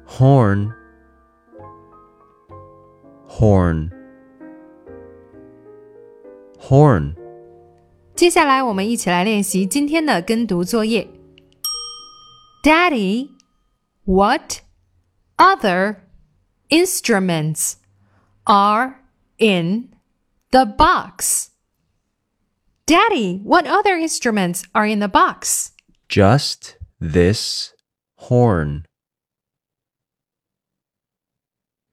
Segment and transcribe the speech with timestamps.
[0.07, 0.73] horn
[3.27, 3.91] horn
[6.59, 7.13] horn
[8.15, 11.07] 接下来我们一起来练习今天的跟读作业。
[12.63, 13.29] Daddy,
[14.05, 14.61] what
[15.37, 15.97] other
[16.69, 17.73] instruments
[18.45, 19.01] are
[19.37, 19.89] in
[20.56, 21.50] The box?
[22.86, 25.72] Daddy, what other instruments are in the box?
[26.08, 27.74] just this
[28.14, 28.86] horn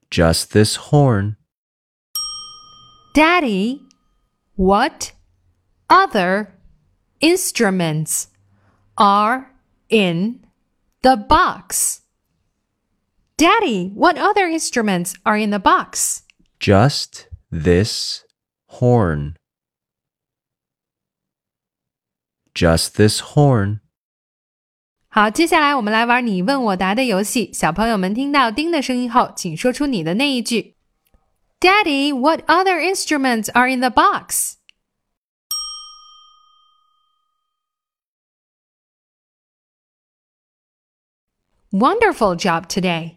[0.10, 1.36] just this horn
[3.14, 3.82] Daddy,
[4.56, 5.12] what
[5.90, 6.54] other
[7.20, 8.28] instruments
[8.98, 9.52] are
[9.90, 10.40] in
[11.02, 12.02] the box?
[13.36, 16.24] Daddy, what other instruments are in the box?
[16.60, 18.23] just this
[18.73, 19.35] horn
[22.55, 23.81] just this horn
[25.11, 27.51] 好，接下来我们来玩你问我答的游戏。
[27.53, 30.77] 小朋友们听到“叮”的声音后，请说出你的那一句。
[31.61, 34.57] Daddy, what other instruments are in the box?
[41.73, 43.17] Wonderful job today.